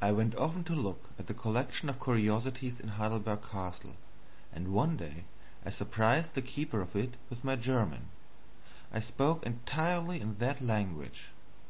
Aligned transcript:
I 0.00 0.12
went 0.12 0.34
often 0.36 0.64
to 0.64 0.74
look 0.74 1.10
at 1.18 1.26
the 1.26 1.34
collection 1.34 1.90
of 1.90 2.00
curiosities 2.02 2.80
in 2.80 2.88
Heidelberg 2.88 3.42
Castle, 3.42 3.96
and 4.50 4.72
one 4.72 4.96
day 4.96 5.24
I 5.62 5.68
surprised 5.68 6.32
the 6.32 6.40
keeper 6.40 6.80
of 6.80 6.96
it 6.96 7.18
with 7.28 7.44
my 7.44 7.56
German. 7.56 8.08
I 8.90 9.00
spoke 9.00 9.44
entirely 9.44 10.22
in 10.22 10.38
that 10.38 10.62
language. 10.62 11.24